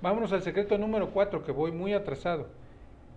Vámonos 0.00 0.32
al 0.32 0.42
secreto 0.42 0.78
número 0.78 1.10
4, 1.10 1.42
que 1.42 1.50
voy 1.50 1.72
muy 1.72 1.92
atrasado. 1.92 2.46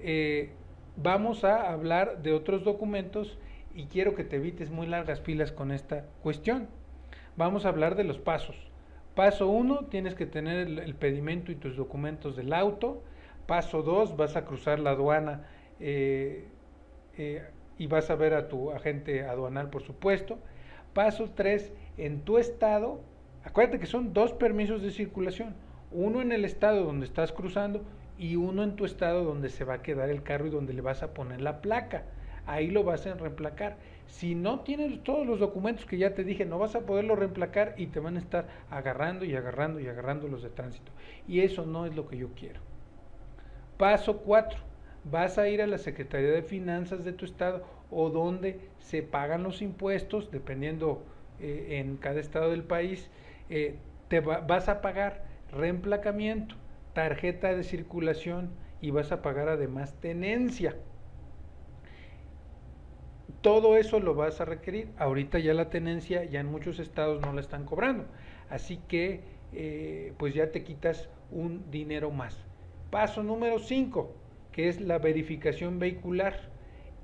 Eh, 0.00 0.50
vamos 0.96 1.44
a 1.44 1.72
hablar 1.72 2.22
de 2.22 2.32
otros 2.32 2.64
documentos 2.64 3.38
y 3.72 3.84
quiero 3.84 4.16
que 4.16 4.24
te 4.24 4.36
evites 4.36 4.70
muy 4.72 4.88
largas 4.88 5.20
filas 5.20 5.52
con 5.52 5.70
esta 5.70 6.06
cuestión. 6.24 6.66
Vamos 7.36 7.64
a 7.64 7.68
hablar 7.68 7.94
de 7.94 8.02
los 8.02 8.18
pasos. 8.18 8.56
Paso 9.14 9.46
1, 9.46 9.86
tienes 9.90 10.16
que 10.16 10.26
tener 10.26 10.66
el, 10.66 10.94
pedimento 10.96 11.52
y 11.52 11.54
tus 11.54 11.76
documentos 11.76 12.34
del 12.34 12.52
auto. 12.52 13.04
Paso 13.46 13.82
2, 13.82 14.16
vas 14.16 14.34
a 14.34 14.44
cruzar 14.44 14.80
la 14.80 14.90
aduana 14.90 15.46
eh, 15.78 16.48
eh, 17.16 17.44
y 17.78 17.86
vas 17.86 18.10
a 18.10 18.14
ver 18.14 18.34
a 18.34 18.48
tu 18.48 18.70
agente 18.70 19.24
aduanal, 19.24 19.70
por 19.70 19.82
supuesto. 19.82 20.38
Paso 20.94 21.30
3, 21.34 21.72
en 21.96 22.20
tu 22.20 22.38
estado, 22.38 23.00
acuérdate 23.44 23.78
que 23.78 23.86
son 23.86 24.12
dos 24.12 24.32
permisos 24.32 24.82
de 24.82 24.90
circulación 24.90 25.54
uno 25.92 26.22
en 26.22 26.32
el 26.32 26.44
estado 26.44 26.84
donde 26.84 27.06
estás 27.06 27.32
cruzando 27.32 27.82
y 28.18 28.36
uno 28.36 28.62
en 28.62 28.76
tu 28.76 28.84
estado 28.84 29.24
donde 29.24 29.48
se 29.48 29.64
va 29.64 29.74
a 29.74 29.82
quedar 29.82 30.10
el 30.10 30.22
carro 30.22 30.46
y 30.46 30.50
donde 30.50 30.72
le 30.72 30.80
vas 30.80 31.02
a 31.02 31.14
poner 31.14 31.40
la 31.40 31.60
placa. 31.60 32.04
Ahí 32.46 32.70
lo 32.70 32.82
vas 32.82 33.06
a 33.06 33.14
reemplacar. 33.14 33.76
Si 34.06 34.34
no 34.34 34.60
tienes 34.60 35.02
todos 35.04 35.26
los 35.26 35.38
documentos 35.38 35.86
que 35.86 35.98
ya 35.98 36.14
te 36.14 36.24
dije, 36.24 36.44
no 36.44 36.58
vas 36.58 36.74
a 36.74 36.80
poderlo 36.80 37.14
reemplacar 37.14 37.74
y 37.76 37.86
te 37.86 38.00
van 38.00 38.16
a 38.16 38.20
estar 38.20 38.46
agarrando 38.70 39.24
y 39.24 39.34
agarrando 39.34 39.80
y 39.80 39.86
agarrando 39.86 40.28
los 40.28 40.42
de 40.42 40.50
tránsito. 40.50 40.90
Y 41.28 41.40
eso 41.40 41.66
no 41.66 41.86
es 41.86 41.94
lo 41.94 42.08
que 42.08 42.16
yo 42.16 42.30
quiero. 42.34 42.60
Paso 43.78 44.18
4. 44.18 44.71
Vas 45.04 45.38
a 45.38 45.48
ir 45.48 45.62
a 45.62 45.66
la 45.66 45.78
Secretaría 45.78 46.30
de 46.30 46.42
Finanzas 46.42 47.04
de 47.04 47.12
tu 47.12 47.24
estado 47.24 47.64
o 47.90 48.10
donde 48.10 48.60
se 48.78 49.02
pagan 49.02 49.42
los 49.42 49.60
impuestos, 49.62 50.30
dependiendo 50.30 51.04
eh, 51.40 51.80
en 51.80 51.96
cada 51.96 52.20
estado 52.20 52.50
del 52.50 52.64
país, 52.64 53.10
eh, 53.50 53.76
te 54.08 54.20
vas 54.20 54.68
a 54.68 54.80
pagar 54.80 55.24
reemplacamiento, 55.50 56.54
tarjeta 56.92 57.54
de 57.54 57.64
circulación 57.64 58.50
y 58.80 58.90
vas 58.90 59.12
a 59.12 59.22
pagar 59.22 59.48
además 59.48 59.94
tenencia. 60.00 60.76
Todo 63.40 63.76
eso 63.76 63.98
lo 63.98 64.14
vas 64.14 64.40
a 64.40 64.44
requerir. 64.44 64.92
Ahorita 64.96 65.38
ya 65.38 65.52
la 65.52 65.68
tenencia 65.68 66.24
ya 66.24 66.40
en 66.40 66.46
muchos 66.46 66.78
estados 66.78 67.20
no 67.20 67.32
la 67.32 67.40
están 67.40 67.64
cobrando. 67.64 68.06
Así 68.48 68.78
que 68.88 69.24
eh, 69.52 70.14
pues 70.18 70.34
ya 70.34 70.50
te 70.52 70.62
quitas 70.62 71.08
un 71.30 71.70
dinero 71.70 72.10
más. 72.10 72.46
Paso 72.90 73.22
número 73.22 73.58
5, 73.58 74.14
que 74.52 74.68
es 74.68 74.80
la 74.80 74.98
verificación 74.98 75.78
vehicular. 75.78 76.50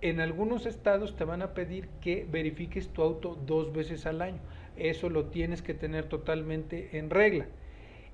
En 0.00 0.20
algunos 0.20 0.66
estados 0.66 1.16
te 1.16 1.24
van 1.24 1.42
a 1.42 1.54
pedir 1.54 1.88
que 2.00 2.26
verifiques 2.30 2.88
tu 2.88 3.02
auto 3.02 3.38
dos 3.46 3.72
veces 3.72 4.06
al 4.06 4.22
año. 4.22 4.40
Eso 4.76 5.08
lo 5.08 5.26
tienes 5.26 5.62
que 5.62 5.74
tener 5.74 6.08
totalmente 6.08 6.98
en 6.98 7.10
regla. 7.10 7.46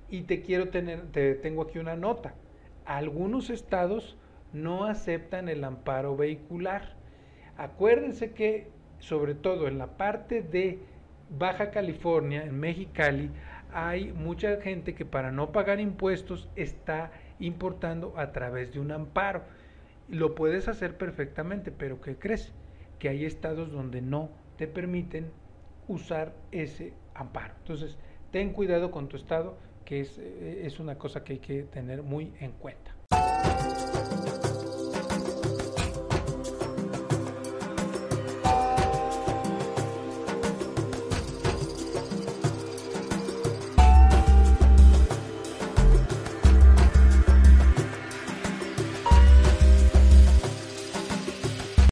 Y 0.09 0.21
te 0.21 0.41
quiero 0.41 0.69
tener, 0.69 1.11
te 1.11 1.35
tengo 1.35 1.63
aquí 1.63 1.79
una 1.79 1.95
nota. 1.95 2.35
Algunos 2.85 3.49
estados 3.49 4.17
no 4.53 4.85
aceptan 4.85 5.49
el 5.49 5.63
amparo 5.63 6.15
vehicular. 6.15 6.95
Acuérdense 7.57 8.31
que, 8.31 8.67
sobre 8.99 9.33
todo 9.35 9.67
en 9.67 9.77
la 9.77 9.97
parte 9.97 10.41
de 10.41 10.79
Baja 11.29 11.71
California, 11.71 12.43
en 12.43 12.59
Mexicali, 12.59 13.29
hay 13.73 14.11
mucha 14.13 14.61
gente 14.61 14.95
que 14.95 15.05
para 15.05 15.31
no 15.31 15.51
pagar 15.51 15.79
impuestos 15.79 16.49
está 16.55 17.11
importando 17.39 18.13
a 18.17 18.31
través 18.31 18.73
de 18.73 18.79
un 18.79 18.91
amparo. 18.91 19.43
Lo 20.07 20.35
puedes 20.35 20.67
hacer 20.67 20.97
perfectamente, 20.97 21.71
pero 21.71 22.01
¿qué 22.01 22.17
crees? 22.17 22.53
Que 22.99 23.09
hay 23.09 23.25
estados 23.25 23.71
donde 23.71 24.01
no 24.01 24.29
te 24.57 24.67
permiten 24.67 25.31
usar 25.87 26.33
ese 26.51 26.93
amparo. 27.13 27.53
Entonces, 27.59 27.97
ten 28.31 28.53
cuidado 28.53 28.91
con 28.91 29.09
tu 29.09 29.17
estado 29.17 29.57
que 29.85 30.01
es, 30.01 30.17
eh, 30.17 30.61
es 30.65 30.79
una 30.79 30.97
cosa 30.97 31.23
que 31.23 31.33
hay 31.33 31.39
que 31.39 31.63
tener 31.63 32.03
muy 32.03 32.33
en 32.39 32.51
cuenta. 32.51 33.00